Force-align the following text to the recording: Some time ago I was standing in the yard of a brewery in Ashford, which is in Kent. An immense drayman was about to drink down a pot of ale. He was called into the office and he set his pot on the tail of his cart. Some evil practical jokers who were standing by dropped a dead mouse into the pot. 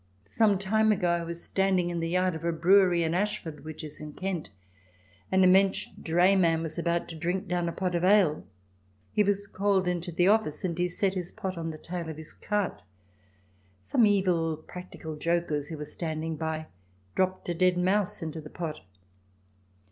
Some 0.25 0.57
time 0.57 0.91
ago 0.91 1.09
I 1.09 1.23
was 1.23 1.43
standing 1.43 1.91
in 1.91 1.99
the 1.99 2.09
yard 2.09 2.33
of 2.33 2.43
a 2.43 2.51
brewery 2.51 3.03
in 3.03 3.13
Ashford, 3.13 3.63
which 3.63 3.83
is 3.83 4.01
in 4.01 4.13
Kent. 4.13 4.49
An 5.31 5.43
immense 5.43 5.89
drayman 6.01 6.63
was 6.63 6.79
about 6.79 7.07
to 7.09 7.15
drink 7.15 7.47
down 7.47 7.69
a 7.69 7.71
pot 7.71 7.93
of 7.93 8.03
ale. 8.03 8.43
He 9.13 9.21
was 9.23 9.45
called 9.45 9.87
into 9.87 10.11
the 10.11 10.27
office 10.27 10.63
and 10.63 10.75
he 10.75 10.87
set 10.87 11.13
his 11.13 11.31
pot 11.31 11.55
on 11.55 11.69
the 11.69 11.77
tail 11.77 12.09
of 12.09 12.17
his 12.17 12.33
cart. 12.33 12.81
Some 13.79 14.07
evil 14.07 14.57
practical 14.57 15.17
jokers 15.17 15.67
who 15.69 15.77
were 15.77 15.85
standing 15.85 16.35
by 16.35 16.65
dropped 17.13 17.47
a 17.49 17.53
dead 17.53 17.77
mouse 17.77 18.23
into 18.23 18.41
the 18.41 18.49
pot. 18.49 18.81